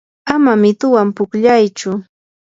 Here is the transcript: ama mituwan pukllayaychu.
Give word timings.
ama 0.33 0.51
mituwan 0.61 1.09
pukllayaychu. 1.15 1.91